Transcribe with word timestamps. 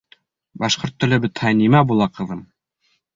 —Башҡорт 0.61 0.95
теле 1.03 1.19
бөтһә, 1.25 1.51
нимә 1.59 1.83
була, 1.91 2.09
ҡыҙым? 2.17 2.41